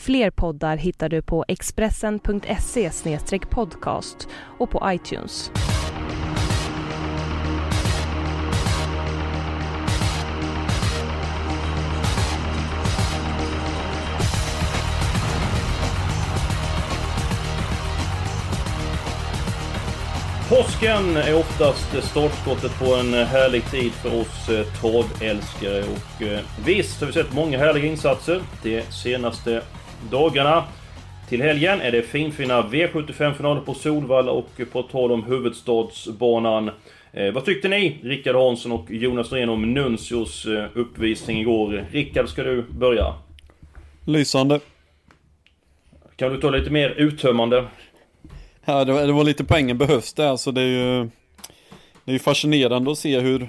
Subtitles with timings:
[0.00, 2.90] Fler poddar hittar du på expressen.se
[3.50, 5.50] podcast och på iTunes.
[20.48, 26.40] Påsken är oftast startskottet på en härlig tid för oss eh, torvälskare travälskare och eh,
[26.64, 29.62] visst har vi sett många härliga insatser Det senaste
[30.10, 30.64] dagarna.
[31.28, 36.70] Till helgen är det finfina V75-finaler på Solvalla och på tal om huvudstadsbanan.
[37.12, 41.86] Eh, vad tyckte ni, Rickard Hansson och Jonas Norén om Nuncios eh, uppvisning igår?
[41.90, 43.14] Rickard, ska du börja?
[44.04, 44.60] Lysande.
[46.16, 47.64] Kan du ta lite mer uttömmande?
[48.64, 50.30] Ja, det var, det var lite poängen behövs det.
[50.30, 51.08] Alltså det är ju
[52.04, 53.48] det är fascinerande att se hur, eh,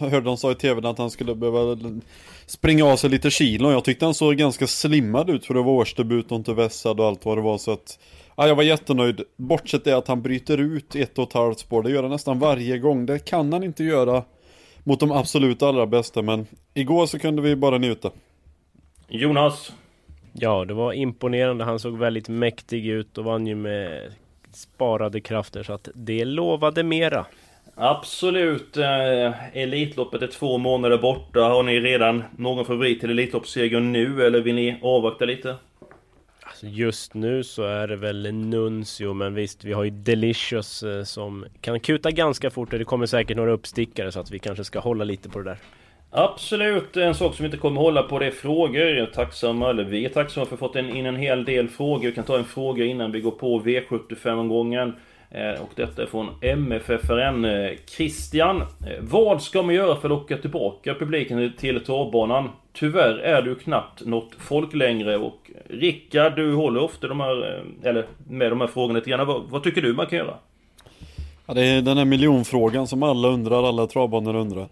[0.00, 1.76] jag hörde de sa i tv att han skulle behöva
[2.52, 3.72] springa av sig lite kilon.
[3.72, 7.06] Jag tyckte han såg ganska slimmad ut för att vara årsdebut och inte vässad och
[7.06, 7.58] allt vad det var.
[7.58, 7.98] Så att,
[8.36, 9.20] ja, jag var jättenöjd.
[9.36, 11.82] Bortsett det att han bryter ut ett och ett halvt spår.
[11.82, 13.06] Det gör han nästan varje gång.
[13.06, 14.24] Det kan han inte göra
[14.84, 16.22] mot de absolut allra bästa.
[16.22, 18.10] Men igår så kunde vi bara njuta.
[19.08, 19.72] Jonas?
[20.32, 21.64] Ja, det var imponerande.
[21.64, 24.12] Han såg väldigt mäktig ut och vann ju med
[24.52, 25.62] sparade krafter.
[25.62, 27.26] Så att det lovade mera.
[27.74, 28.76] Absolut.
[28.76, 31.40] Eh, Elitloppet är två månader borta.
[31.40, 35.56] Har ni redan någon favorit till Elitloppsseger nu eller vill ni avvakta lite?
[36.42, 41.04] Alltså just nu så är det väl Nuncio, men visst, vi har ju Delicious eh,
[41.04, 44.64] som kan kuta ganska fort och det kommer säkert några uppstickare så att vi kanske
[44.64, 45.58] ska hålla lite på det där.
[46.10, 49.06] Absolut, en sak som vi inte kommer hålla på det är frågor.
[49.06, 52.06] Tacksamma, eller vi är tacksamma för att ha fått in en hel del frågor.
[52.06, 54.92] Vi kan ta en fråga innan vi går på V75-omgången.
[55.34, 58.60] Eh, och detta är från MFFRN eh, Christian.
[58.60, 58.66] Eh,
[59.00, 62.48] vad ska man göra för att locka tillbaka publiken till travbanan?
[62.72, 67.64] Tyvärr är det ju knappt något folk längre och Rickard, du håller ofta de här,
[67.82, 69.26] eller med de här frågorna lite grann.
[69.26, 70.34] Vad, vad tycker du man kan göra?
[71.46, 74.68] Ja, det är den här miljonfrågan som alla undrar, alla travbanor undrar.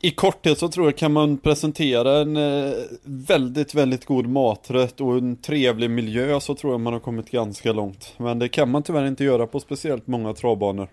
[0.00, 2.72] I korthet så tror jag kan man presentera en eh,
[3.04, 7.72] väldigt, väldigt god maträtt och en trevlig miljö så tror jag man har kommit ganska
[7.72, 8.14] långt.
[8.16, 10.88] Men det kan man tyvärr inte göra på speciellt många travbanor.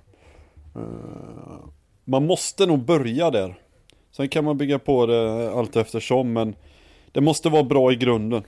[0.76, 0.82] Eh,
[2.06, 3.56] man måste nog börja där.
[4.12, 6.56] Sen kan man bygga på det allt eftersom men
[7.12, 8.44] det måste vara bra i grunden.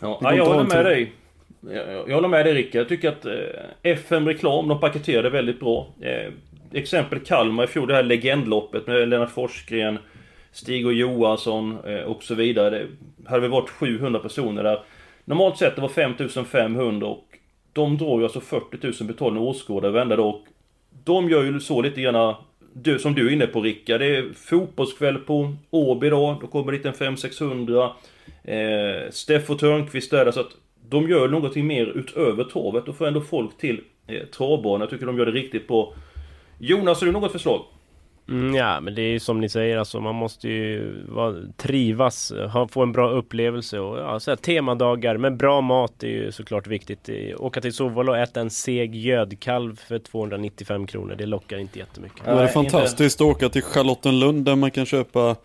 [0.00, 1.12] Ja, jag håller med dig.
[2.06, 2.80] Jag, håller med dig Rickard.
[2.80, 3.32] Jag tycker att eh,
[3.82, 5.88] FM Reklam, de paketerade väldigt bra
[6.72, 9.98] exempel Kalmar i fjol, det här legendloppet med Lennart Forsgren,
[10.52, 12.86] Stig och Johansson eh, och så vidare.
[13.16, 14.80] Det hade väl varit 700 personer där.
[15.24, 17.24] Normalt sett det var 5500 och
[17.72, 20.40] de drar ju alltså 40 000 betalande åskådare varenda dag.
[21.04, 22.34] De gör ju så lite grann,
[22.72, 26.72] du, som du är inne på Ricka, Det är fotbollskväll på Åby då, då kommer
[26.72, 27.90] det dit en 500-600.
[28.44, 30.50] Eh, Steffo Törnqvist där, så att
[30.88, 34.80] de gör någonting mer utöver travet och får ändå folk till eh, travbanan.
[34.80, 35.94] Jag tycker de gör det riktigt bra.
[36.58, 37.64] Jonas, har du något förslag?
[38.28, 42.32] Mm, ja, men det är ju som ni säger, alltså, man måste ju va, trivas,
[42.52, 46.32] ha, få en bra upplevelse och ja, så här, temadagar med bra mat är ju
[46.32, 47.08] såklart viktigt.
[47.38, 52.22] Åka till Sovalla och äta en seg gödkalv för 295 kronor, det lockar inte jättemycket.
[52.24, 55.36] Ja, det är fantastiskt att åka till Charlottenlund där man kan köpa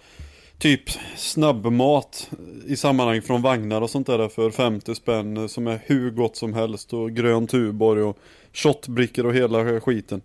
[0.58, 2.30] typ snabbmat
[2.68, 6.54] i sammanhang från vagnar och sånt där för 50 spänn som är hur gott som
[6.54, 8.18] helst och grön Tuborg och
[8.54, 10.22] shotbrickor och hela skiten.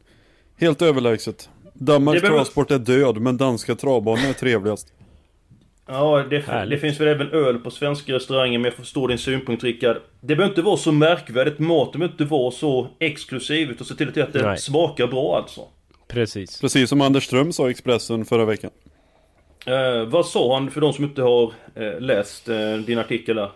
[0.57, 1.51] Helt överlägset.
[1.75, 2.39] Danmarks behöver...
[2.39, 4.93] travsport är död, men danska travbanor är trevligast.
[5.89, 9.65] Ja, det, det, finns väl även öl på svenska restauranger, men jag förstår din synpunkt
[9.65, 9.97] Rickard.
[10.21, 14.23] Det behöver inte vara så märkvärdigt, maten behöver inte vara så exklusiv, utan se till
[14.23, 14.59] att det Nej.
[14.59, 15.61] smakar bra alltså.
[16.09, 16.61] Precis.
[16.61, 18.71] Precis som Anders Ström sa i Expressen förra veckan.
[19.67, 23.51] Eh, vad sa han för de som inte har eh, läst eh, din artikel där?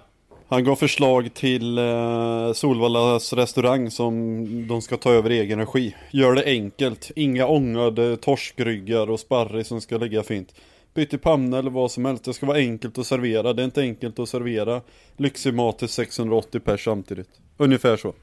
[0.50, 5.96] Han gav förslag till eh, Solvallas restaurang som de ska ta över i egen regi.
[6.10, 7.10] Gör det enkelt.
[7.16, 10.54] Inga ångade torskryggar och sparris som ska ligga fint.
[10.94, 12.24] Byt i panna eller vad som helst.
[12.24, 13.52] Det ska vara enkelt att servera.
[13.52, 14.80] Det är inte enkelt att servera
[15.16, 17.30] lyxig mat till 680 pers samtidigt.
[17.56, 18.14] Ungefär så.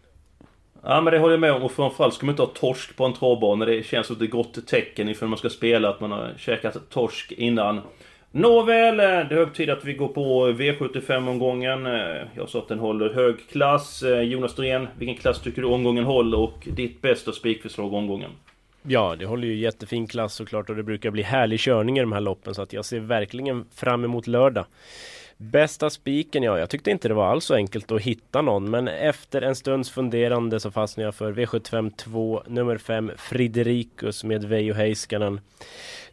[0.83, 3.05] Ja men det håller jag med om och framförallt ska man inte ha torsk på
[3.05, 3.65] en travbana.
[3.65, 7.31] Det känns som ett gott tecken inför man ska spela att man har käkat torsk
[7.31, 7.81] innan.
[8.31, 11.85] Nåväl, eh, det är hög tid att vi går på V75-omgången.
[11.85, 14.03] Eh, jag sa att den håller hög klass.
[14.03, 18.31] Eh, Jonas Dorén, vilken klass tycker du omgången håller och ditt bästa spikförslag omgången?
[18.83, 22.11] Ja, det håller ju jättefin klass såklart och det brukar bli härlig körning i de
[22.11, 24.65] här loppen så att jag ser verkligen fram emot lördag.
[25.39, 28.87] Bästa spiken, ja, jag tyckte inte det var alls så enkelt att hitta någon, men
[28.87, 34.73] efter en stunds funderande så fastnade jag för V75 2, nummer 5, Friderikus med Veijo
[34.73, 35.39] Heiskanen.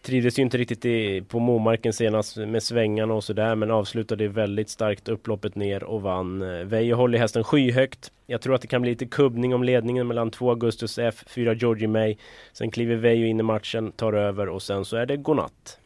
[0.03, 4.71] Trivdes ju inte riktigt i, på Momarken senast med svängarna och sådär, men avslutade väldigt
[4.71, 6.69] starkt upploppet ner och vann.
[6.69, 8.13] Veijo håller hästen skyhögt.
[8.27, 11.55] Jag tror att det kan bli lite kubbning om ledningen mellan 2 Augustus F, 4
[11.55, 12.17] Georgie May.
[12.53, 15.79] Sen kliver Veijo in i matchen, tar över och sen så är det godnatt.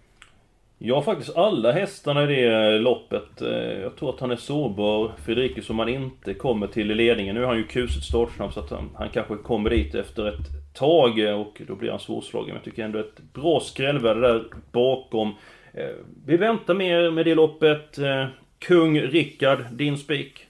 [0.80, 3.42] Jag har faktiskt alla hästarna i det loppet.
[3.42, 3.48] Eh,
[3.82, 7.34] jag tror att han är sårbar, Fredrikus, om han inte kommer till ledningen.
[7.34, 10.74] Nu är han ju kusigt startsnabb så att han, han kanske kommer dit efter ett
[10.74, 12.46] tag och då blir han svårslagen.
[12.46, 15.34] Men jag tycker ändå ett bra skrällvärde där bakom.
[15.72, 15.84] Eh,
[16.26, 17.98] vi väntar mer med det loppet.
[17.98, 18.26] Eh,
[18.58, 20.46] Kung Rickard, din spik?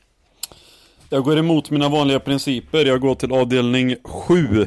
[1.10, 2.84] Jag går emot mina vanliga principer.
[2.84, 4.66] Jag går till avdelning 7.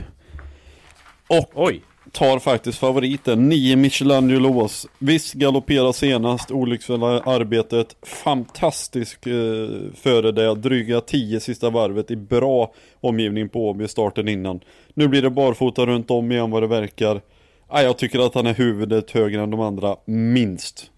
[1.28, 1.82] Och Oj
[2.12, 3.50] tar faktiskt favoriten.
[3.50, 4.70] 9 Michelangelo
[5.00, 7.96] Visst galopperar senast, olycksfälla arbetet.
[8.02, 14.60] Fantastisk eh, före det, dryga 10 sista varvet i bra omgivning på Åby starten innan.
[14.94, 17.22] Nu blir det barfota runt om igen vad det verkar.
[17.68, 20.92] Ah, jag tycker att han är huvudet högre än de andra, minst.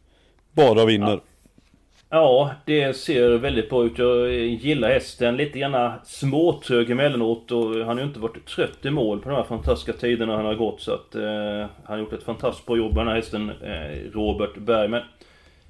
[0.56, 1.12] Bara vinner.
[1.12, 1.22] Ja.
[2.16, 3.98] Ja, det ser väldigt bra ut.
[3.98, 5.38] Jag gillar hästen.
[5.38, 9.36] Lite grann småtrög emellanåt och han har ju inte varit trött i mål på de
[9.36, 10.82] här fantastiska tiderna han har gått.
[10.82, 11.22] Så att eh,
[11.60, 14.88] han har gjort ett fantastiskt bra jobb med den här hästen, eh, Robert Berg.
[14.88, 15.02] Men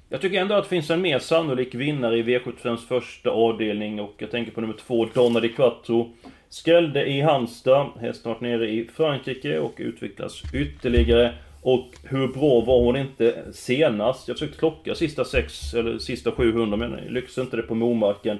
[0.08, 4.14] jag tycker ändå att det finns en mer sannolik vinnare i V75s första avdelning och
[4.18, 6.12] jag tänker på nummer två, Donna di Quattro.
[6.48, 7.86] Skrällde i Halmstad.
[8.00, 11.34] Hästen har varit nere i Frankrike och utvecklas ytterligare.
[11.64, 14.28] Och hur bra var hon inte senast?
[14.28, 18.38] Jag försökte klocka sista sex eller sista 700 men lyckades inte det på Momarken.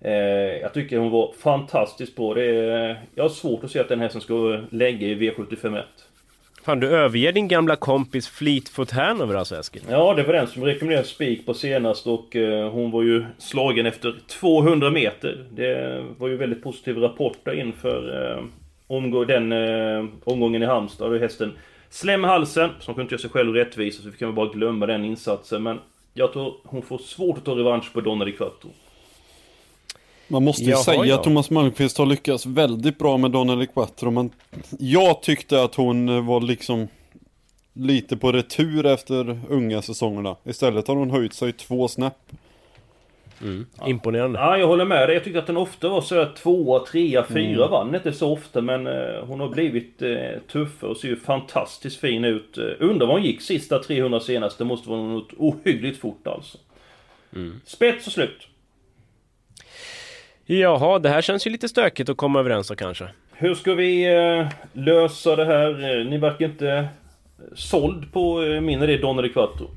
[0.00, 0.12] Eh,
[0.62, 2.34] jag tycker hon var fantastiskt bra.
[2.34, 5.82] Det är, jag har svårt att se att den hästen ska lägga i V751.
[6.62, 9.82] Fan, du överger din gamla kompis Fleetfoot Hanover alltså Eskil?
[9.90, 13.86] Ja, det var den som rekommenderade spik på senast och eh, hon var ju slagen
[13.86, 15.46] efter 200 meter.
[15.50, 18.44] Det var ju väldigt positiv rapport inför eh,
[18.86, 21.10] omgång, den eh, omgången i Halmstad.
[21.10, 21.52] Då hästen
[21.96, 24.86] Slem halsen, som kunde inte göra sig själv rättvisa så vi kan väl bara glömma
[24.86, 25.62] den insatsen.
[25.62, 25.80] Men
[26.14, 28.70] jag tror hon får svårt att ta revansch på Donna di Quattro.
[30.28, 31.14] Man måste ju Jaha, säga ja.
[31.14, 34.10] att Thomas Malmqvist har lyckats väldigt bra med Donna di Quattro.
[34.10, 34.30] Men
[34.78, 36.88] jag tyckte att hon var liksom
[37.72, 40.36] lite på retur efter unga säsongerna.
[40.44, 42.32] Istället har hon höjt sig två snäpp.
[43.42, 43.66] Mm.
[43.86, 44.38] Imponerande.
[44.38, 45.14] Ja, jag håller med dig.
[45.14, 47.64] Jag tyckte att den ofta var så tvåa, trea, fyra.
[47.64, 47.70] Mm.
[47.70, 52.00] Vann inte så ofta men eh, hon har blivit eh, tuffare och ser ju fantastiskt
[52.00, 52.58] fin ut.
[52.58, 54.58] Eh, undrar vad hon gick sista 300 senast.
[54.58, 56.58] Det måste vara något ohyggligt fort alltså.
[57.34, 57.60] Mm.
[57.64, 58.48] Spets och slut.
[60.44, 63.08] Jaha, det här känns ju lite stökigt att komma överens om kanske.
[63.32, 66.04] Hur ska vi eh, lösa det här?
[66.04, 66.88] Ni verkar inte
[67.54, 69.70] såld på eh, min idé Donner Quattro.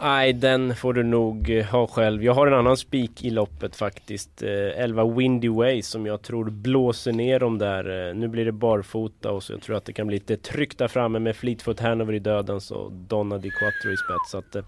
[0.00, 2.24] Nej, den får du nog eh, ha själv.
[2.24, 4.42] Jag har en annan spik i loppet faktiskt.
[4.42, 8.08] 11 eh, Windy Way som jag tror blåser ner dem där.
[8.08, 10.78] Eh, nu blir det barfota och så jag tror att det kan bli lite tryck
[10.78, 14.30] där framme med Fleetfoot Hanover i dödens och Donna Di Quattro i spets.
[14.30, 14.64] Så att,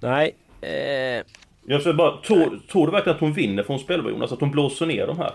[0.00, 0.34] nej.
[0.60, 1.24] Eh...
[1.68, 4.32] Jag säger bara, tror, tror du verkligen att hon vinner från spelbar Jonas?
[4.32, 5.32] Att hon blåser ner dem här?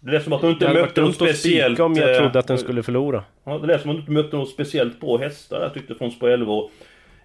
[0.00, 1.80] Det är som att hon inte mötte något speciellt...
[1.80, 3.24] om jag trodde att den skulle förlora.
[3.44, 6.10] Ja, det är som att hon inte mötte något speciellt bra hästar jag tyckte från
[6.10, 6.52] spår 11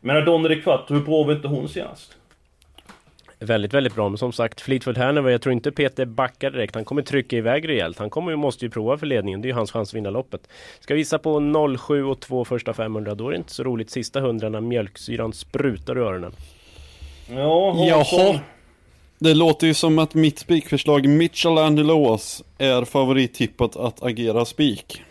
[0.07, 2.17] men Donner de Quattro, hur bra var inte hon senast?
[3.39, 4.09] Väldigt, väldigt bra.
[4.09, 6.75] Men som sagt, Fleetwood Hanover, jag tror inte Peter backar direkt.
[6.75, 7.99] Han kommer trycka iväg rejält.
[7.99, 9.41] Han kommer, måste ju prova för ledningen.
[9.41, 10.49] Det är ju hans chans att vinna loppet.
[10.79, 13.15] Ska visa på 07 och 2 första 500.
[13.15, 16.31] Då är det inte så roligt sista 100 när mjölksyran sprutar ur öronen.
[17.29, 18.39] Ja, Jaha.
[19.19, 25.01] Det låter ju som att mitt spikförslag Michelangelos är favorittippat att agera spik.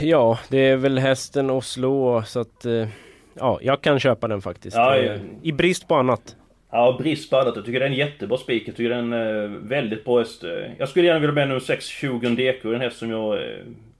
[0.00, 2.64] Ja, det är väl hästen att slå så att...
[2.64, 2.88] Eh,
[3.34, 4.76] ja, jag kan köpa den faktiskt.
[4.76, 6.36] Ja, eh, I brist på annat.
[6.70, 7.56] Ja, brist på annat.
[7.56, 8.68] Jag tycker det är en jättebra spik.
[8.68, 10.44] Jag tycker det är en uh, väldigt bra häst.
[10.78, 12.72] Jag skulle gärna vilja med nummer 6, 20 Deko.
[12.72, 13.42] En häst som jag uh,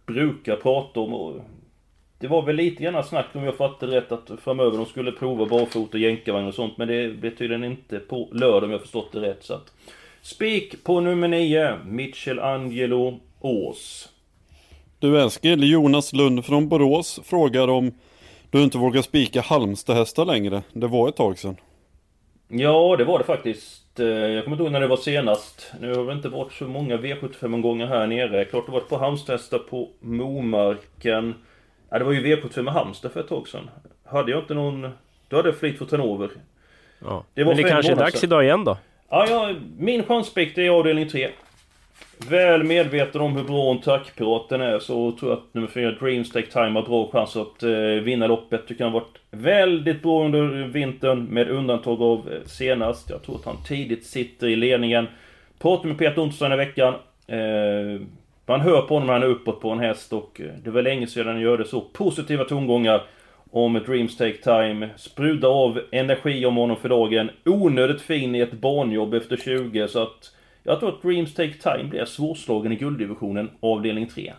[0.06, 1.14] brukar prata om.
[1.14, 1.40] Och
[2.18, 5.46] det var väl lite grann snack om jag fattade rätt att framöver de skulle prova
[5.46, 6.78] barfota och jänkarvagn och sånt.
[6.78, 9.44] Men det blir tydligen inte på lördag om jag förstått det rätt.
[9.44, 9.72] Så att,
[10.22, 14.08] spik på nummer 9, Michelangelo Ås.
[14.98, 17.92] Du Eskil, Jonas Lund från Borås frågar om
[18.50, 20.62] du inte vågar spika Halmstadhästar längre.
[20.72, 21.56] Det var ett tag sedan.
[22.48, 24.00] Ja, det var det faktiskt.
[24.00, 25.72] Eh, jag kommer inte ihåg när det var senast.
[25.80, 28.44] Nu har det inte varit så många V75-omgångar här nere.
[28.44, 31.34] Klart det varit på Halmstadhästar på Momarken.
[31.90, 33.70] Ja, det var ju V75 med Halmstad för ett tag sedan.
[34.04, 34.88] Hade jag inte någon...
[35.28, 36.30] Då hade jag Fleetwood Hanover.
[36.98, 37.24] Ja.
[37.34, 38.76] Det var Men det kanske är dags idag igen då?
[39.10, 41.30] Ja, ja min chanspick är avdelning 3.
[42.28, 46.30] Väl medveten om hur bra en trackpiraten är så tror jag att nummer 4 Dreams
[46.32, 48.66] Take Time har bra chans att eh, vinna loppet.
[48.66, 53.10] Tycker han har varit väldigt bra under vintern med undantag av eh, senast.
[53.10, 55.06] Jag tror att han tidigt sitter i ledningen.
[55.58, 56.94] Pratade med Peter Onsson i veckan.
[57.26, 58.00] Eh,
[58.46, 60.82] man hör på honom när han är uppåt på en häst och eh, det var
[60.82, 63.02] länge sedan han gjorde så positiva tongångar
[63.50, 64.88] om Dreams Take Time.
[64.96, 67.30] Sprudlar av energi om honom för dagen.
[67.44, 70.32] Onödigt fin i ett barnjobb efter 20 så att
[70.62, 74.32] jag tror att Dreams Take Time blir svårslagen i gulddivisionen, avdelning 3.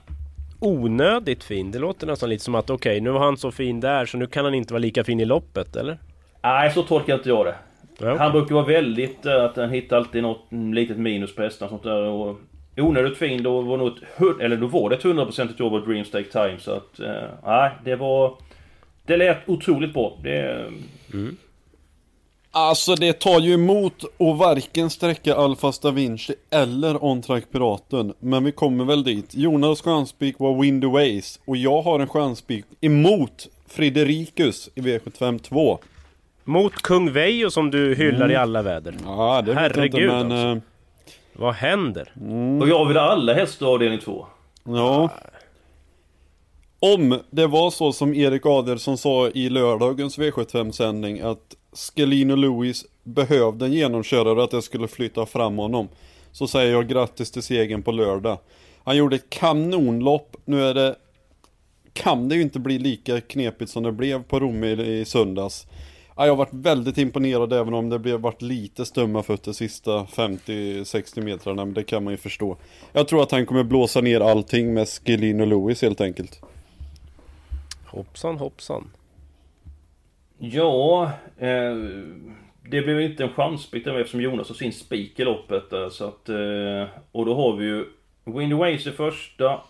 [0.59, 1.71] Onödigt fin?
[1.71, 4.17] Det låter nästan lite som att okej, okay, nu var han så fin där så
[4.17, 5.97] nu kan han inte vara lika fin i loppet, eller?
[6.43, 7.55] Nej, så tolkar inte jag det.
[7.99, 8.17] Ja.
[8.17, 9.25] Han brukar vara väldigt...
[9.25, 12.01] Uh, att han hittar alltid något litet minus på hästarna sånt där.
[12.01, 12.39] Och
[12.77, 16.11] onödigt fin, då var, nog ett, eller då var det ett hundraprocentigt jobb av Dreams
[16.11, 16.59] Take Time.
[16.59, 16.99] Så att...
[16.99, 17.07] Uh,
[17.45, 18.37] nej, det var...
[19.05, 20.17] Det lät otroligt bra.
[20.23, 20.65] Det...
[21.13, 21.37] Mm.
[22.53, 28.13] Alltså det tar ju emot att varken sträcka Alfa Da Vinci eller On-Track Piraten.
[28.19, 29.35] Men vi kommer väl dit.
[29.35, 35.79] Jonas chanspik var Wind Ways och jag har en chanspik emot Frederikus i V75 2.
[36.43, 38.31] Mot Kung Vejo som du hyllar mm.
[38.31, 38.95] i alla väder.
[39.05, 40.51] Ja, det Herregud vet jag inte, men...
[40.51, 40.67] Alltså.
[41.33, 42.11] Vad händer?
[42.21, 42.61] Mm.
[42.61, 44.25] Och jag vill alla hästar avdelning 2.
[44.63, 45.09] Ja.
[46.83, 53.65] Om det var så som Erik Adelsson sa i lördagens V75-sändning att Scalino Lewis behövde
[53.65, 55.87] en genomkörare och att det skulle flytta fram honom.
[56.31, 58.37] Så säger jag grattis till segern på lördag.
[58.83, 60.35] Han gjorde ett kanonlopp.
[60.45, 60.95] Nu är det...
[61.93, 65.67] Kan det ju inte bli lika knepigt som det blev på Rom i, söndags.
[66.15, 71.21] jag har varit väldigt imponerad även om det blev varit lite stumma fötter sista 50-60
[71.21, 71.65] metrarna.
[71.65, 72.57] Men det kan man ju förstå.
[72.93, 76.41] Jag tror att han kommer blåsa ner allting med Skelino Lewis helt enkelt.
[77.91, 78.91] Hoppsan hoppsan.
[80.37, 81.75] Ja, eh,
[82.69, 86.29] det blev inte en chansbit eftersom Jonas har sin spik i loppet där, så att...
[86.29, 87.85] Eh, och då har vi ju
[88.23, 89.61] Windy Ways i första.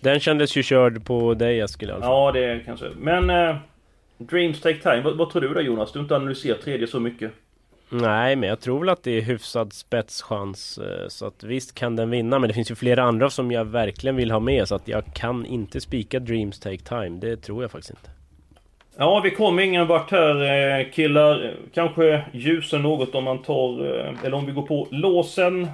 [0.00, 2.10] Den kändes ju körd på dig Eskil alltså.
[2.10, 2.90] Ja, det kanske.
[2.96, 3.30] Men...
[3.30, 3.56] Eh,
[4.18, 5.92] Dreams Take Time, vad, vad tror du då Jonas?
[5.92, 7.32] Du har inte analyserat tredje så mycket.
[7.88, 10.78] Nej, men jag tror väl att det är hyfsad spetschans.
[10.78, 13.64] Eh, så att visst kan den vinna, men det finns ju flera andra som jag
[13.64, 14.68] verkligen vill ha med.
[14.68, 17.18] Så att jag kan inte spika Dreams Take Time.
[17.20, 18.10] Det tror jag faktiskt inte.
[18.96, 21.54] Ja, vi kommer ingen vart här eh, killar.
[21.74, 25.68] Kanske ljusen något om man tar, eh, eller om vi går på låsen.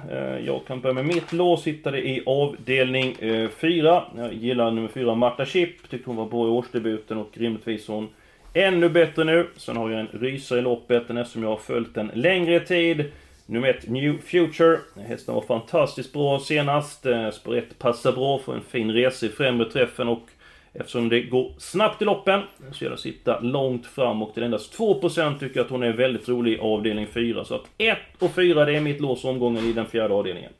[0.45, 3.15] Jag kan börja med mitt lås, hittade i avdelning
[3.57, 4.03] 4.
[4.17, 5.89] Jag gillar nummer 4, Marta Chip.
[5.89, 8.09] Tyckte hon var bra i årsdebuten och rimligtvis hon
[8.53, 9.47] ännu bättre nu.
[9.57, 13.11] Sen har jag en rysare i loppet, den eftersom jag har följt den längre tid.
[13.45, 14.79] Nummer ett, New Future.
[15.07, 17.05] Hästen var fantastiskt bra senast.
[17.05, 20.27] Eh, spår 1 passar bra för en fin resa i främre träffen och
[20.73, 22.41] Eftersom det går snabbt i loppen
[22.71, 25.83] så gäller det att sitta långt fram och till endast 2% tycker jag att hon
[25.83, 27.45] är väldigt rolig i avdelning 4.
[27.45, 30.51] Så att 1 och 4 det är mitt lås omgången i den fjärde avdelningen.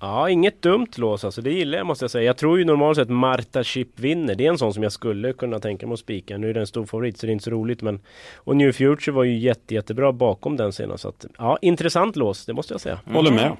[0.00, 1.42] Ja, inget dumt lås alltså.
[1.42, 2.24] Det gillar jag måste jag säga.
[2.24, 4.34] Jag tror ju normalt sett Marta Chip vinner.
[4.34, 6.38] Det är en sån som jag skulle kunna tänka mig att spika.
[6.38, 8.00] Nu är det en stor favorit så det är inte så roligt men...
[8.36, 11.02] Och New Future var ju jätte, jättebra bakom den senast.
[11.02, 13.00] Så att, ja, intressant lås, det måste jag säga.
[13.04, 13.16] Mm.
[13.16, 13.56] Håller med.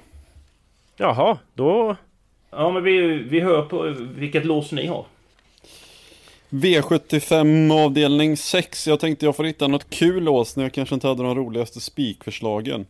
[0.97, 1.95] Jaha, då...
[2.51, 5.05] Ja men vi, vi hör på vilket lås ni har.
[6.49, 8.87] V75 avdelning 6.
[8.87, 11.79] Jag tänkte jag får hitta något kul lås när jag kanske inte hade de roligaste
[11.79, 12.85] spikförslagen.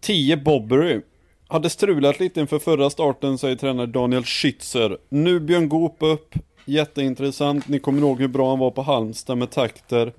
[0.00, 1.00] 10 Bobbery.
[1.48, 4.98] Hade strulat lite inför förra starten säger tränare Daniel Schützer.
[5.08, 6.34] Nu Björn Goop upp.
[6.64, 7.68] Jätteintressant.
[7.68, 10.12] Ni kommer ihåg hur bra han var på Halmstad med takter.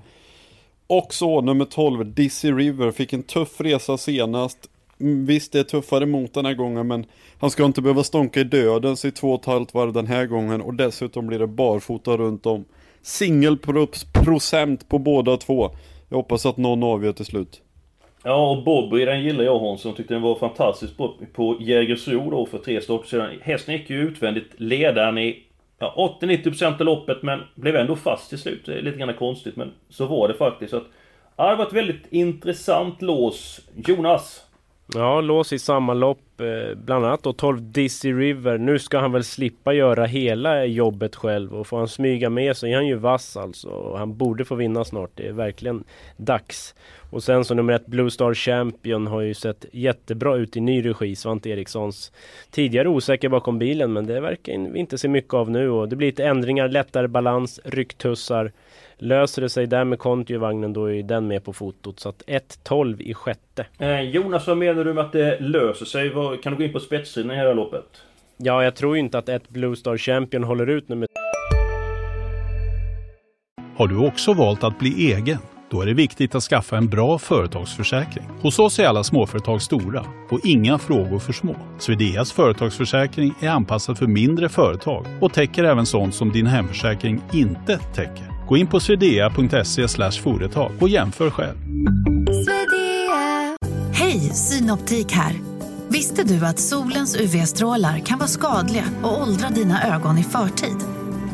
[0.88, 4.70] Och så nummer 12, Dizzy River, fick en tuff resa senast.
[5.00, 7.06] Mm, visst, det är tuffare mot den här gången, men
[7.40, 10.26] han ska inte behöva stånka i döden i två och ett halvt varv den här
[10.26, 12.66] gången och dessutom blir det barfota runt om.
[13.02, 15.72] Singelprocent på båda två.
[16.10, 17.62] Jag hoppas att någon avgör till slut.
[18.28, 19.94] Ja, och Bobby den gillar jag Hansson.
[19.94, 23.40] Tyckte den var fantastisk på, på Jägersro då för tre starter sedan.
[23.42, 25.44] Hästen gick ju utvändigt ledaren i
[25.80, 28.66] ja, 80-90% av loppet men blev ändå fast till slut.
[28.66, 30.72] Det är lite grann konstigt men så var det faktiskt.
[30.72, 30.88] Så att,
[31.36, 33.62] ja, det var ett väldigt intressant lås.
[33.88, 34.46] Jonas,
[34.94, 36.42] Ja, lås i samma lopp.
[36.42, 38.58] Eh, bland annat då 12 Dizzy River.
[38.58, 42.68] Nu ska han väl slippa göra hela jobbet själv och får han smyga med så
[42.68, 43.96] är han ju vass alltså.
[43.98, 45.12] Han borde få vinna snart.
[45.16, 45.84] Det är verkligen
[46.18, 46.76] dags.
[47.12, 50.86] Och sen så nummer ett Blue Star Champion har ju sett jättebra ut i ny
[50.86, 51.16] regi.
[51.16, 52.12] Svante Erikssons
[52.52, 55.96] tidigare osäker bakom bilen men det verkar vi inte se mycket av nu och det
[55.96, 58.52] blir lite ändringar, lättare balans, rycktussar.
[58.98, 62.00] Löser det sig där med Conti i vagnen då är den med på fotot.
[62.00, 63.66] Så att 1-12 i sjätte.
[63.80, 66.10] Eh, Jonas, vad menar du med att det löser sig?
[66.44, 67.86] Kan du gå in på spetssidan i hela loppet?
[68.38, 71.08] Ja, jag tror inte att ett Blue Star Champion håller ut nummer...
[73.78, 75.38] Har du också valt att bli egen?
[75.70, 78.26] Då är det viktigt att skaffa en bra företagsförsäkring.
[78.42, 81.56] Hos oss är alla småföretag stora och inga frågor för små.
[81.80, 87.78] Swedeas företagsförsäkring är anpassad för mindre företag och täcker även sånt som din hemförsäkring inte
[87.78, 88.35] täcker.
[88.48, 91.58] Gå in på swedea.se företag och jämför själv.
[93.94, 95.34] Hej, Synoptik här.
[95.90, 100.78] Visste du att solens UV-strålar kan vara skadliga och åldra dina ögon i förtid?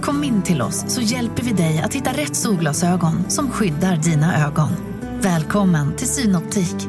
[0.01, 4.47] Kom in till oss så hjälper vi dig att hitta rätt solglasögon som skyddar dina
[4.47, 4.69] ögon.
[5.21, 6.87] Välkommen till Synoptik.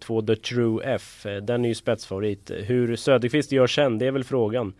[0.00, 2.50] Två The True F, den är ju spetsfavorit.
[2.64, 4.72] Hur Söderqvist gör sen, det är väl frågan.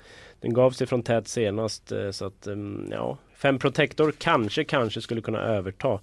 [0.45, 5.01] Den gav sig från tät senast eh, så att mm, ja, Fem Protector kanske, kanske
[5.01, 6.01] skulle kunna överta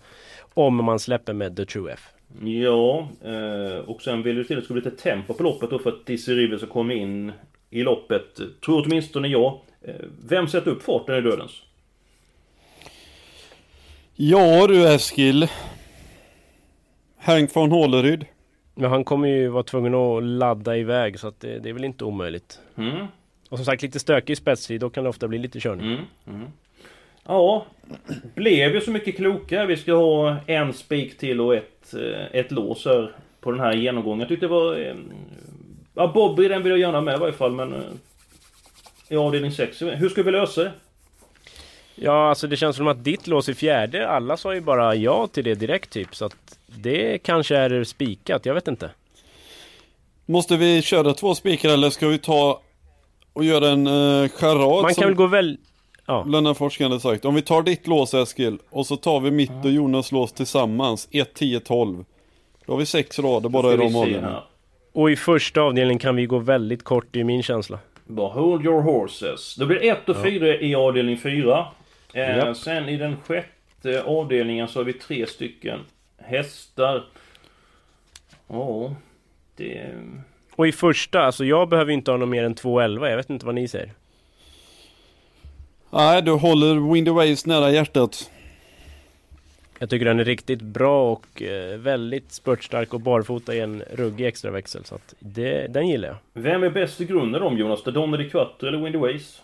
[0.54, 2.10] om man släpper med The True F.
[2.44, 5.70] Ja, eh, och sen vill du till att det ska bli lite tempo på loppet
[5.70, 7.32] då för att Dizzy River ska komma in
[7.70, 8.40] i loppet.
[8.66, 9.60] Tror åtminstone jag.
[9.82, 9.96] Eh,
[10.28, 11.62] vem sätter upp farten i Dödens?
[14.16, 15.48] Ja du Eskil.
[17.18, 18.26] Hank von Håleryd.
[18.76, 21.86] Ja, han kommer ju vara tvungen att ladda iväg så att det, det är väl
[21.86, 22.60] inte omöjligt.
[22.78, 23.08] Mm.
[23.52, 25.86] Och som sagt lite stökig spetstid, då kan det ofta bli lite körning.
[25.88, 26.06] Mm.
[26.28, 26.48] Mm.
[27.26, 27.66] Ja,
[28.36, 29.66] blev ju så mycket klokare.
[29.66, 33.74] Vi ska ha en spik till och ett, eh, ett lås här på den här
[33.74, 34.20] genomgången.
[34.20, 34.76] Jag tyckte det var...
[34.76, 34.96] Eh,
[35.94, 37.74] ja, Bobby den vill jag gärna med i varje fall, men...
[37.74, 37.80] Eh,
[39.10, 39.82] I avdelning 6.
[39.82, 40.72] Hur ska vi lösa det?
[41.96, 44.08] Ja, alltså det känns som att ditt lås är fjärde.
[44.08, 46.16] Alla sa ju bara ja till det direkt typ.
[46.16, 48.90] Så att det kanske är spikat, jag vet inte.
[50.26, 52.62] Måste vi köra två spikar eller ska vi ta
[53.34, 54.82] och göra en uh, charad?
[54.82, 55.58] Man kan väl gå väl...
[56.06, 56.24] Ja.
[56.24, 57.26] Lennart Forsgren hade sagt.
[57.26, 61.08] Om vi tar ditt lås Eskil och så tar vi mitt och Jonas lås tillsammans.
[61.12, 62.06] 1, 10, 12.
[62.66, 64.44] Då har vi sex rader bara i de åldrarna.
[64.94, 67.80] Och i första avdelningen kan vi gå väldigt kort, i min känsla.
[68.06, 69.56] Bara hold your horses.
[69.56, 70.54] Det blir 1 och 4 ja.
[70.54, 71.68] i avdelning 4.
[72.14, 75.80] Eh, sen i den sjätte avdelningen så har vi tre stycken
[76.18, 77.04] hästar.
[78.48, 78.96] Ja,
[79.56, 79.94] det...
[80.56, 83.10] Och i första, alltså jag behöver inte ha något mer än 2.11.
[83.10, 83.92] Jag vet inte vad ni säger.
[85.90, 88.32] Nej, du håller Windy Waves nära hjärtat.
[89.80, 94.28] Jag tycker den är riktigt bra och eh, väldigt spurtstark och barfota i en ruggig
[94.28, 94.86] extraväxel.
[94.86, 96.18] Så att det, den gillar jag.
[96.34, 97.84] Vem är bäst i grunden om Jonas?
[97.84, 99.42] Det Donner Quattro eller Windy Waves?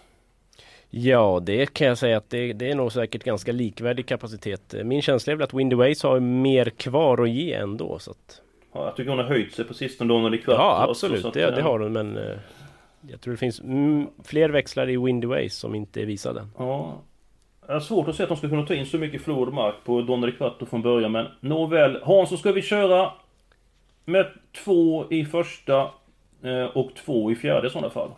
[0.90, 4.76] Ja, det kan jag säga att det, det, är nog säkert ganska likvärdig kapacitet.
[4.84, 8.00] Min känsla är väl att Windy Waves har mer kvar att ge ändå.
[8.00, 8.42] Så att...
[8.74, 10.54] ja, jag tycker hon har höjt sig på sistone, Donner Quattro.
[10.54, 11.26] Ja, absolut.
[11.26, 12.38] Också, det, det, har hon, men eh,
[13.02, 13.62] jag tror det finns
[14.24, 16.48] fler växlar i Windy Ways som inte är visade.
[16.58, 17.02] Ja.
[17.68, 19.76] Jag har svårt att se att de ska kunna ta in så mycket och mark
[19.86, 22.00] på Donner Quattro från början, men nåväl.
[22.04, 23.12] Hans, så ska vi köra
[24.06, 24.26] med
[24.64, 25.82] två i första
[26.44, 28.10] eh, och två i fjärde i sådana fall.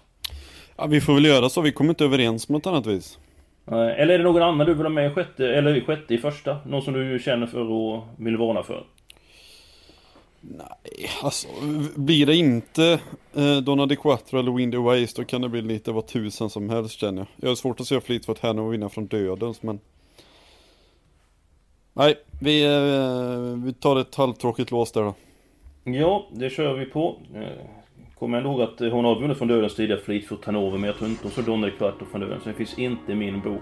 [0.78, 1.62] Ja, vi får väl göra så.
[1.62, 3.20] Vi kommer inte överens på något annat vis.
[3.72, 6.18] Eller är det någon annan du vill ha med i sjätte, eller i sjätte i
[6.18, 6.58] första?
[6.66, 8.84] Någon som du känner för och vill varna för?
[10.42, 11.48] Nej, alltså
[11.96, 13.00] blir det inte
[13.36, 16.70] eh, Donna de Quattro eller Windy Ways då kan det bli lite vad tusen som
[16.70, 17.28] helst känner jag.
[17.36, 19.80] Jag har svårt att se Fleetwood Hanno vinna från dödens men
[21.94, 25.14] Nej, vi, eh, vi tar ett halvtråkigt lås där då.
[25.84, 27.16] Ja, det kör vi på.
[27.36, 27.42] Eh,
[28.20, 30.98] kommer jag ändå ihåg att hon har vunnit från dödens tidigare Fleetwood Hanover men jag
[30.98, 33.42] tror inte hon slår Donna de Quattro från dödens, så det finns inte i min
[33.42, 33.62] bok.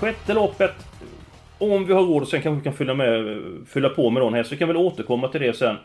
[0.00, 0.72] Sjätte loppet.
[1.58, 4.34] Om vi har råd och sen kanske vi kan fylla, med, fylla på med någon
[4.34, 4.50] häst.
[4.50, 5.76] Så kan vi väl återkomma till det sen.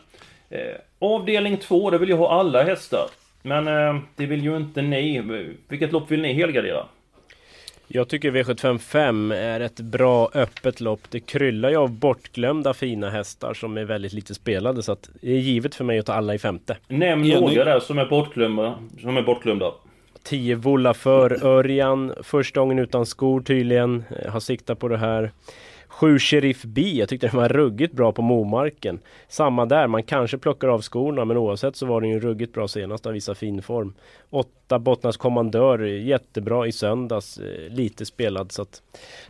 [0.50, 0.58] Eh,
[0.98, 3.06] avdelning 2, där vill jag ha alla hästar.
[3.42, 5.22] Men eh, det vill ju inte ni.
[5.68, 6.86] Vilket lopp vill ni helgardera?
[7.88, 11.00] Jag tycker V755 är ett bra öppet lopp.
[11.10, 14.82] Det kryllar ju av bortglömda fina hästar som är väldigt lite spelade.
[14.82, 16.76] Så att det är givet för mig att ta alla i femte.
[16.88, 18.78] Nämn några där som är bortglömda.
[19.00, 19.72] Som är bortglömda.
[20.24, 22.14] 10 Volla för Örjan.
[22.22, 24.04] Första gången utan skor tydligen.
[24.10, 25.32] Eh, har siktat på det här.
[25.92, 29.00] 7 Sheriff B, jag tyckte den var ruggigt bra på Momarken.
[29.28, 32.68] Samma där, man kanske plockar av skorna men oavsett så var den ju ruggigt bra
[32.68, 33.94] senast den visar fin form.
[34.30, 38.82] 8 Bottnas Kommandör, jättebra i söndags, eh, lite spelad så att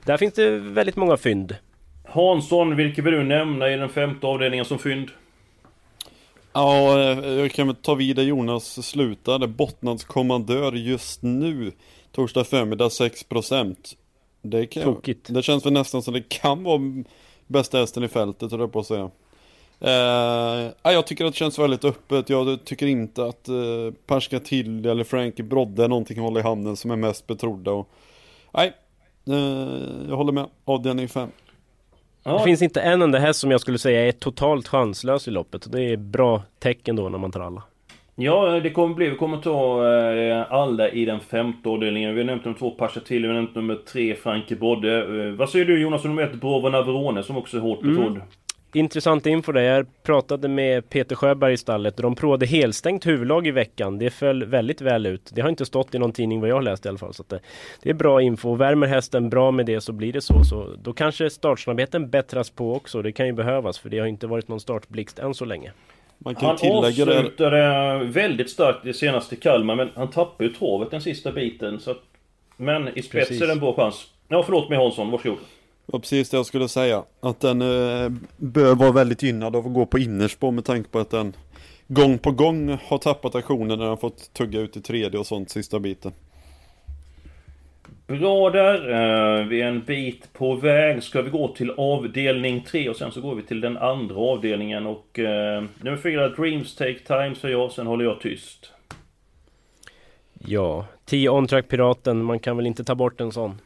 [0.05, 1.57] där finns det väldigt många fynd.
[2.05, 5.11] Hansson, vilket vill du nämna i den femte avdelningen som fynd?
[6.53, 9.49] Ja, jag kan väl ta vid där Jonas slutade.
[9.49, 11.73] Bottnads kommandör just nu,
[12.12, 13.77] torsdag förmiddag 6%.
[14.43, 15.35] Det, kan, Tokigt.
[15.35, 16.81] det känns väl nästan som det kan vara
[17.47, 19.11] bästa hästen i fältet, höll jag på att säga.
[19.81, 22.31] Eh, jag tycker att det känns väldigt öppet.
[22.31, 23.55] Jag tycker inte att eh,
[24.07, 27.71] Perska till eller Frankie Brodde är någonting att hålla i handen som är mest betrodda.
[27.73, 27.88] Och,
[28.53, 28.73] nej,
[29.27, 30.47] eh, jag håller med.
[30.65, 31.29] Avdelning 5.
[32.24, 32.38] Ja.
[32.38, 35.72] Det finns inte en enda häst som jag skulle säga är totalt chanslös i loppet.
[35.72, 37.62] Det är bra tecken då när man tar alla.
[38.14, 39.11] Ja, det kommer bli.
[39.11, 42.14] Vi kommer ta eh, alla i den femte avdelningen.
[42.14, 44.98] Vi har nämnt de två Paschatilli, vi har nämnt nummer tre Franke Bodde.
[44.98, 48.16] Eh, vad säger du Jonas om nummer ett Brovo Navarone som också är hårt betrodd?
[48.16, 48.22] Mm.
[48.74, 49.62] Intressant info där.
[49.62, 53.98] Jag pratade med Peter Sjöberg i stallet och de provade helstängt huvudlag i veckan.
[53.98, 55.30] Det föll väldigt väl ut.
[55.35, 57.14] Det har inte stått i någon tidning vad jag har läst i alla fall.
[57.14, 57.40] Så det,
[57.82, 58.54] det, är bra info.
[58.54, 60.44] Värmer hästen bra med det så blir det så.
[60.44, 63.02] så då kanske startsnabbheten bättras på också.
[63.02, 65.72] Det kan ju behövas för det har inte varit någon startblixt än så länge.
[66.18, 68.04] Man kan han tillägga avslutade det...
[68.04, 71.80] väldigt starkt i senaste Kalmar men han tappade ju travet den sista biten.
[71.80, 72.02] Så att...
[72.56, 74.06] Men i spets är det en bra chans.
[74.28, 75.38] Ja förlåt mig Hansson, varsågod.
[75.87, 77.05] Var precis det jag skulle säga.
[77.21, 80.99] Att den eh, bör vara väldigt gynnad av att gå på innerspår med tanke på
[80.99, 81.37] att den
[81.88, 85.51] gång på gång har tappat aktionen när den fått tugga ut i tredje och sånt
[85.51, 86.12] sista biten.
[88.07, 88.90] Bra där.
[88.90, 91.03] Eh, vi är en bit på väg.
[91.03, 94.87] Ska vi gå till avdelning 3 och sen så går vi till den andra avdelningen
[94.87, 98.73] och eh, nummer 4 Dreams Take Time säger jag, sen håller jag tyst.
[100.38, 103.61] Ja, 10 on-track Piraten, man kan väl inte ta bort en sån.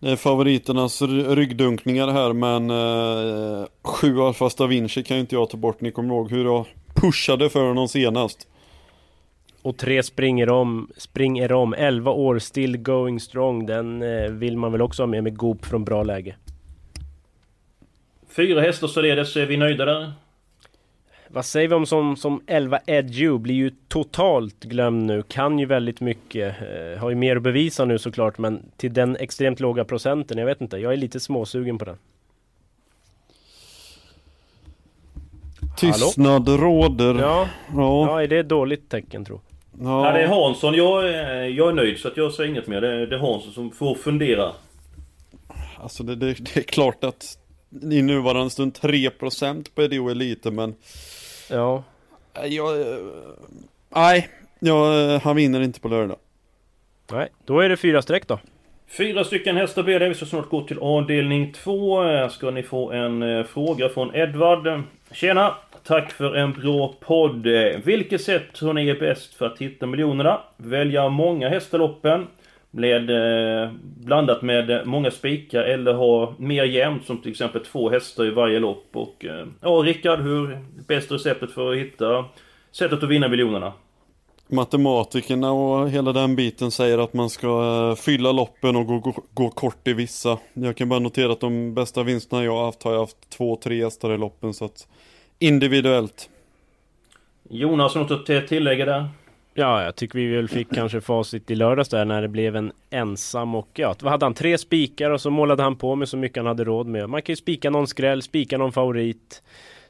[0.00, 5.50] Det är favoriternas ryggdunkningar här men eh, sju Alfa Da Vinci kan ju inte jag
[5.50, 5.80] ta bort.
[5.80, 8.48] Ni kommer ihåg hur jag pushade för honom senast.
[9.62, 13.66] Och tre springer om, springer om, 11 år, still going strong.
[13.66, 16.36] Den eh, vill man väl också ha med med Goop från bra läge.
[18.36, 20.12] Fyra hästar således, är vi nöjda där?
[21.32, 23.38] Vad säger vi om som, som 11 Edju?
[23.38, 25.22] Blir ju totalt glömd nu.
[25.22, 26.56] Kan ju väldigt mycket.
[26.60, 30.38] Eh, har ju mer att bevisa nu såklart men till den extremt låga procenten.
[30.38, 30.78] Jag vet inte.
[30.78, 31.96] Jag är lite småsugen på den.
[35.76, 36.62] Tystnad Hallå?
[36.62, 37.14] råder.
[37.14, 37.48] Ja.
[37.74, 38.06] ja.
[38.08, 39.40] ja, är det ett dåligt tecken tro?
[39.80, 40.06] Ja.
[40.06, 40.74] ja, det är Hansson.
[40.74, 41.04] Jag,
[41.50, 42.80] jag är nöjd så att jag säger inget mer.
[42.80, 44.52] Det är, det är Hansson som får fundera.
[45.78, 47.38] Alltså det, det, det är klart att
[47.92, 50.74] i nuvarande stund 3% på EDO Elite men
[51.50, 51.84] Ja.
[52.44, 52.86] Jag,
[53.88, 54.28] nej,
[54.58, 56.16] jag, han vinner inte på lördag.
[57.12, 58.38] Nej, då är det fyra streck då.
[58.88, 60.08] Fyra stycken hästar blir det.
[60.08, 62.04] Vi ska snart gå till avdelning två.
[62.30, 64.82] Ska ni få en eh, fråga från Edvard.
[65.12, 65.54] Tjena!
[65.84, 67.46] Tack för en bra podd.
[67.84, 70.40] Vilket sätt tror ni är bäst för att hitta miljonerna?
[70.56, 72.26] Välja många hästaloppen
[72.70, 78.26] med, eh, blandat med många spikar eller ha mer jämnt som till exempel två hästar
[78.26, 78.86] i varje lopp.
[78.92, 82.24] Och eh, ja, Rickard, hur bästa receptet för att hitta
[82.72, 83.72] sättet att vinna miljonerna?
[84.52, 89.14] Matematikerna och hela den biten säger att man ska eh, fylla loppen och gå, gå,
[89.34, 90.38] gå, kort i vissa.
[90.52, 93.56] Jag kan bara notera att de bästa vinsterna jag har haft har jag haft två,
[93.56, 94.88] tre hästar i loppen så att
[95.38, 96.28] individuellt.
[97.48, 99.08] Jonas, något att tillägga där?
[99.60, 102.72] Ja, jag tycker vi väl fick kanske facit i lördags där när det blev en
[102.90, 104.34] ensam och ja, vad hade han?
[104.34, 107.08] Tre spikar och så målade han på med så mycket han hade råd med.
[107.08, 109.42] Man kan ju spika någon skräll, spika någon favorit,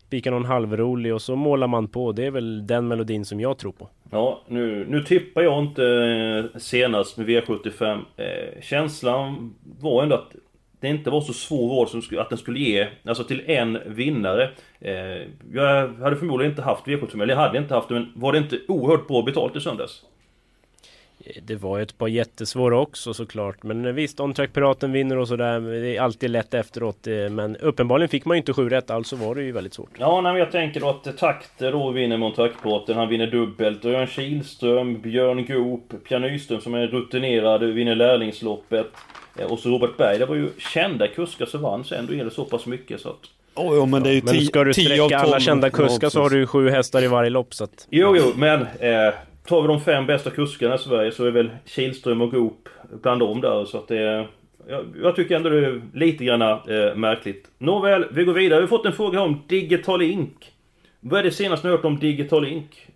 [0.07, 2.13] spika någon halvrolig och så målar man på.
[2.13, 3.89] Det är väl den melodin som jag tror på.
[4.11, 7.99] Ja, nu, nu tippar jag inte eh, senast med V75.
[8.17, 10.35] Eh, känslan var ändå att
[10.81, 14.51] det inte var så svår råd som att den skulle ge, alltså till en vinnare.
[14.81, 14.95] Eh,
[15.53, 18.39] jag hade förmodligen inte haft V75, eller jag hade inte haft det, men var det
[18.39, 20.03] inte oerhört bra betalt i söndags?
[21.43, 23.63] Det var ju ett par jättesvåra också såklart.
[23.63, 25.61] Men visst, On-Track Piraten vinner och sådär.
[25.61, 27.07] Det är alltid lätt efteråt.
[27.07, 29.91] Eh, men uppenbarligen fick man ju inte sju rätt, alltså var det ju väldigt svårt.
[29.99, 32.97] Ja, nej, men jag tänker då att Takter då vinner med On-Track Piraten.
[32.97, 33.85] Han vinner dubbelt.
[33.85, 38.87] Örjan Kihlström, Björn Goop, Pia Nyström som är rutinerad, vinner lärlingsloppet.
[39.41, 42.25] Eh, och så Robert Berg, det var ju kända kuskar som vann, så ändå är
[42.25, 43.21] det så pass mycket så att...
[43.55, 46.31] Oh, jo, men det är ju Men ska du sträcka alla kända kuskar så har
[46.31, 47.87] du ju sju hästar i varje lopp så att...
[47.91, 48.61] Jo, jo, men...
[48.61, 49.15] Eh,
[49.47, 52.69] tar vi de fem bästa kuskarna i Sverige så är väl Kihlström och Goop
[53.03, 54.27] bland dem där så att det...
[54.69, 57.49] Jag, jag tycker ändå det är lite grann eh, märkligt.
[57.59, 58.61] Nåväl, vi går vidare.
[58.61, 60.53] Vi har fått en fråga om Digital Ink.
[61.01, 62.87] Vad är det senaste ni hört om Digital Ink?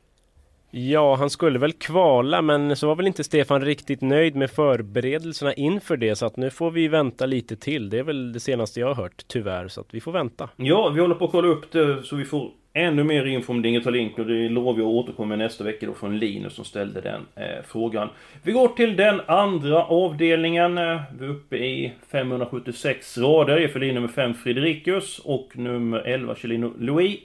[0.76, 5.54] Ja, han skulle väl kvala men så var väl inte Stefan riktigt nöjd med förberedelserna
[5.54, 7.90] inför det så att nu får vi vänta lite till.
[7.90, 10.48] Det är väl det senaste jag har hört tyvärr så att vi får vänta.
[10.56, 13.62] Ja, vi håller på att kolla upp det så vi får ännu mer info om
[13.62, 17.00] Digital Link och det lovar jag att återkomma nästa vecka då från Linus som ställde
[17.00, 18.08] den eh, frågan.
[18.42, 20.78] Vi går till den andra avdelningen.
[20.78, 23.56] Eh, vi är uppe i 576 rader.
[23.56, 27.18] Det är för nummer 5 Fredrikus och nummer 11 Chelino Louis.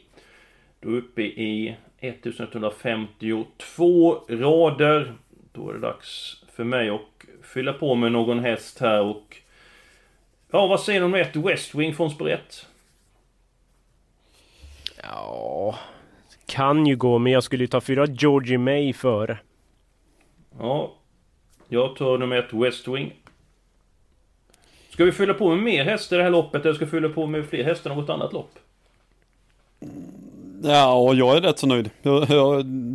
[0.81, 5.13] Då är uppe i 1152 rader.
[5.51, 7.01] Då är det dags för mig att
[7.43, 9.37] fylla på med någon häst här och...
[10.51, 12.39] Ja, vad säger du om ett West Wing från spår
[15.03, 15.79] Ja...
[16.45, 19.39] Kan ju gå, men jag skulle ju ta fyra Georgie May före.
[20.59, 20.95] Ja.
[21.67, 23.13] Jag tar nummer ett West Wing.
[24.89, 27.09] Ska vi fylla på med mer hästar i det här loppet eller ska vi fylla
[27.09, 28.59] på med fler hästar i något annat lopp?
[30.63, 31.89] Ja, jag är rätt så nöjd.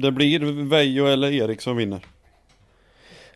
[0.03, 2.01] det blir Vejo eller Erik som vinner.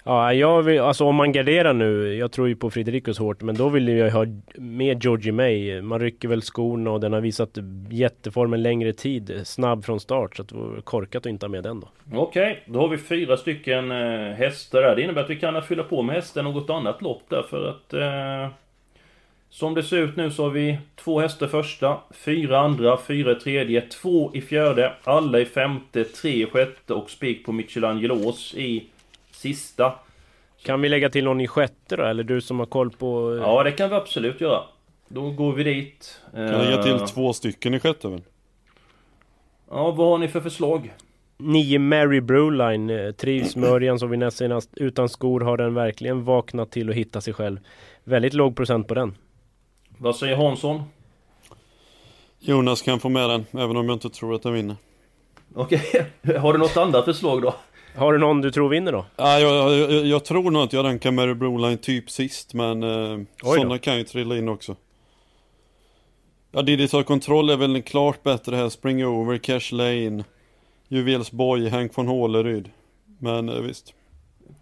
[0.09, 3.55] Ja, jag vill, alltså om man garderar nu, jag tror ju på Fredricus hårt, men
[3.55, 5.83] då vill jag ha med Georgie May.
[5.83, 7.59] Man rycker väl skorna och den har visat
[7.91, 11.63] jätteform en längre tid, snabb från start, så det vore korkat att inte ha med
[11.63, 11.89] den då.
[12.15, 14.97] Okej, okay, då har vi fyra stycken eh, hästar där.
[14.97, 17.95] Det innebär att vi kan fylla på med hästar något annat lopp där för att...
[17.95, 18.53] Eh,
[19.51, 23.81] som det ser ut nu så har vi två hästar första, fyra andra, fyra tredje,
[23.81, 28.87] två i fjärde, alla i femte, tre i sjätte och spik på Michelangelos i
[29.31, 29.93] sista.
[30.65, 32.03] Kan vi lägga till någon i sjätte då?
[32.03, 33.39] Eller du som har koll på...
[33.43, 34.63] Ja, det kan vi absolut göra.
[35.09, 36.21] Då går vi dit.
[36.33, 38.23] Kan lägga till eh, två stycken i sjätte väl?
[39.71, 40.93] Ja, vad har ni för förslag?
[41.37, 45.75] Nio Mary Broline eh, Trivs med Örjan som vi näst senast utan skor har den
[45.75, 47.59] verkligen vaknat till att hitta sig själv.
[48.05, 49.15] Väldigt låg procent på den.
[49.99, 50.83] Vad säger Hansson?
[52.39, 54.77] Jonas kan få med den, även om jag inte tror att den vinner.
[55.55, 55.83] Okej,
[56.23, 56.37] okay.
[56.39, 57.55] har du något annat förslag då?
[57.97, 59.07] Har du någon du tror vinner då?
[59.17, 63.19] Ja, jag, jag, jag tror nog att jag rankar Mary Broline typ sist, men eh,
[63.43, 64.77] sådana kan ju trilla in också.
[66.53, 68.69] Ja, Digital Control är väl en klart bättre här.
[68.69, 70.25] Spring Over, Cash Lane,
[70.89, 72.71] Juvels Boy, Hank von Håleryd.
[73.19, 73.95] Men eh, visst.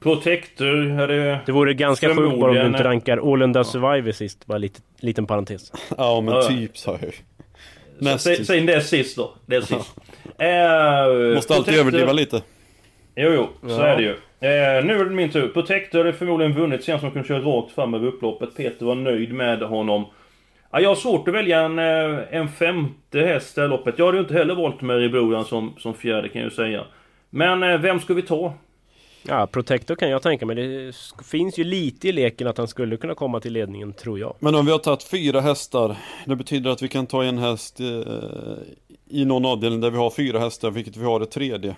[0.01, 1.41] Protector är det...
[1.47, 4.47] Det vore ganska sjukt bara om du inte rankar Ålunda Survivor sist.
[4.47, 5.73] Bara lite, liten parentes.
[5.97, 7.15] ja, men typ så här.
[8.19, 9.35] Säg, säg det sist då.
[9.47, 9.97] Det sist.
[10.39, 11.07] Ja.
[11.09, 12.43] Uh, Måste alltid överdriva lite.
[13.17, 13.87] Jo, jo, så ja.
[13.87, 14.15] är det ju.
[14.41, 15.49] Eh, nu är det min tur.
[15.49, 18.57] Protector hade förmodligen vunnit sen som kunde köra rakt fram över upploppet.
[18.57, 20.07] Peter var nöjd med honom.
[20.71, 23.99] Ja, jag har svårt att välja en, eh, en femte häst i loppet.
[23.99, 26.85] Jag hade ju inte heller valt Mary Brodan som, som fjärde kan jag ju säga.
[27.31, 28.55] Men eh, vem ska vi ta?
[29.29, 30.57] Ja, Protector kan jag tänka mig.
[30.57, 30.93] Det
[31.25, 34.35] finns ju lite i leken att han skulle kunna komma till ledningen, tror jag.
[34.39, 37.81] Men om vi har tagit fyra hästar, det betyder att vi kan ta en häst
[37.81, 37.87] eh,
[39.09, 41.77] i någon avdelning där vi har fyra hästar, vilket vi har det tredje.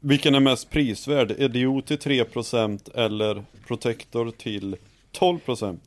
[0.00, 1.34] Vilken är mest prisvärd?
[1.38, 4.76] EDO till 3% eller Protector till
[5.18, 5.78] 12%?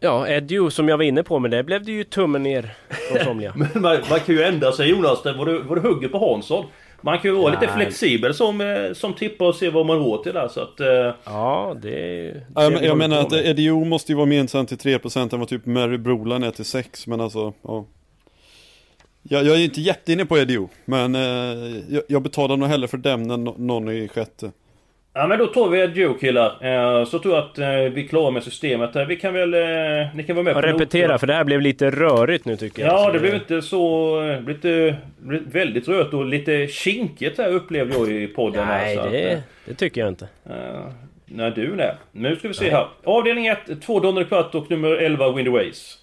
[0.00, 2.74] Ja, Edio som jag var inne på, men det blev det ju tummen ner
[3.10, 3.52] från somliga.
[3.56, 6.64] men man, man, kan ju ändra sig Jonas, vad du, vad du hugger på Hansson.
[7.00, 7.60] Man kan ju vara Nej.
[7.60, 10.80] lite flexibel som, eh, som tippar och se vad man råd till där så att...
[10.80, 11.14] Eh...
[11.24, 11.88] Ja, det...
[11.88, 15.48] det jag, jag menar att Edio måste ju vara mer intressant till 3% än vad
[15.48, 17.84] typ Mary Brolan är till 6 men alltså, ja.
[19.28, 21.20] Jag, jag är inte jätteinne på EDO, men eh,
[21.88, 24.50] jag, jag, betalar nog hellre för dem än någon i sjätte.
[25.18, 26.56] Ja men då tar vi EDO killar.
[26.60, 29.04] Eh, så tror jag att eh, vi är klara med systemet här.
[29.04, 29.54] Vi kan väl...
[29.54, 31.18] Eh, ni kan vara med på Repetera, noterna.
[31.18, 32.92] för det här blev lite rörigt nu tycker jag.
[32.92, 34.20] Ja, det blev inte så...
[34.20, 34.96] Det blev lite,
[35.50, 38.68] väldigt rörigt och lite kinkigt här upplevde jag i podden.
[38.68, 40.28] Nej, här, det, att, det tycker jag inte.
[41.26, 41.94] nej, du nej.
[42.12, 42.72] Nu ska vi se nej.
[42.72, 42.88] här.
[43.04, 45.98] Avdelning 1, 2 Donner Kvart och nummer 11 Windy Ways.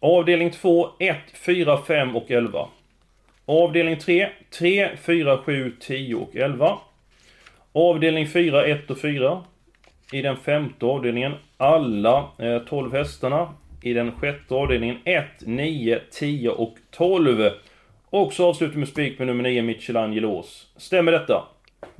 [0.00, 2.68] Avdelning 2, 1, 4, 5 och 11.
[3.46, 4.28] Avdelning 3,
[4.58, 6.78] 3, 4, 7, 10 och 11.
[7.76, 9.42] Avdelning 4, 1 och 4.
[10.12, 13.48] I den femte avdelningen alla eh, 12 hästarna.
[13.82, 17.50] I den sjätte avdelningen 1, 9, 10 och 12.
[18.10, 20.66] Och så avslutar vi med spik med nummer 9, Michelangelos.
[20.76, 21.44] Stämmer detta?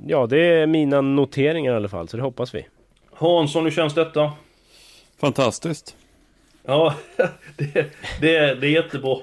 [0.07, 2.67] Ja, det är mina noteringar i alla fall, så det hoppas vi.
[3.13, 4.31] Hansson, hur känns detta?
[5.19, 5.95] Fantastiskt.
[6.65, 6.95] Ja,
[7.57, 7.73] det,
[8.21, 9.17] det, det är jättebra.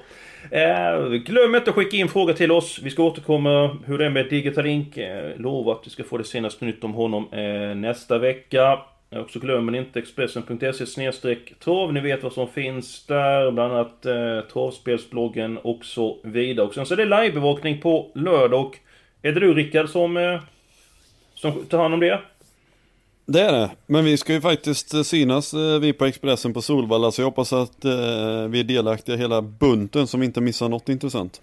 [0.51, 2.79] Eh, glöm inte att skicka in frågor till oss.
[2.83, 4.97] Vi ska återkomma hur det är med Digitalink.
[4.97, 8.79] Eh, lovar att vi ska få det senaste nytt om honom eh, nästa vecka.
[9.11, 11.93] Eh, och så glömmer ni inte Expressen.se snedstreck trav.
[11.93, 13.51] Ni vet vad som finns där.
[13.51, 16.67] Bland annat eh, travspelsbloggen och så vidare.
[16.67, 18.65] Och sen så är det livebevakning på lördag.
[18.65, 18.77] Och
[19.21, 20.41] är det du Rickard som, eh,
[21.35, 22.19] som tar hand om det?
[23.25, 26.61] Det är det, men vi ska ju faktiskt eh, synas eh, vi på Expressen på
[26.61, 27.91] Solvalla så jag hoppas att eh,
[28.49, 31.41] vi är delaktiga hela bunten som inte missar något intressant.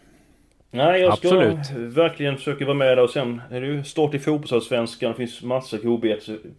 [0.71, 1.71] Nej, jag ska Absolut.
[1.75, 5.11] verkligen försöka vara med där och sen är det ju start i fotbollsallsvenskan.
[5.11, 5.77] Det finns massa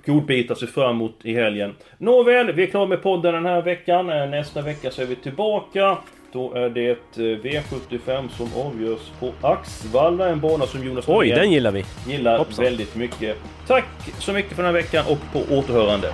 [0.05, 1.75] godbitar att se fram emot i helgen.
[1.97, 4.07] Nåväl, vi är klara med podden den här veckan.
[4.07, 5.97] Nästa vecka så är vi tillbaka.
[6.33, 11.71] Då är det V75 som avgörs på Axvalla, en bana som Jonas Oj, den gillar
[11.71, 11.85] vi!
[12.07, 12.65] Gillar Hoppsan.
[12.65, 13.37] väldigt mycket.
[13.67, 13.85] Tack
[14.19, 16.13] så mycket för den här veckan och på återhörande.